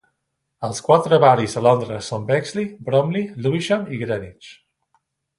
Els 0.67 0.79
quatre 0.85 1.17
barris 1.23 1.51
de 1.57 1.61
Londres 1.65 2.09
són 2.13 2.25
Bexley, 2.31 2.65
Bromley, 2.87 3.27
Lewisham 3.47 3.85
i 3.95 3.99
Greenwich. 4.05 4.49